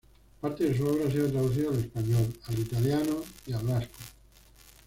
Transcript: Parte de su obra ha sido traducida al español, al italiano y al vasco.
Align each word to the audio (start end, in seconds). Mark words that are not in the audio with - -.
Parte 0.41 0.63
de 0.63 0.75
su 0.75 0.83
obra 0.87 1.05
ha 1.05 1.11
sido 1.11 1.29
traducida 1.29 1.69
al 1.69 1.77
español, 1.79 2.33
al 2.47 2.57
italiano 2.57 3.21
y 3.45 3.53
al 3.53 3.63
vasco. 3.67 3.99